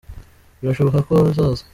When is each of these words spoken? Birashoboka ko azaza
Birashoboka 0.59 0.99
ko 1.07 1.11
azaza 1.31 1.63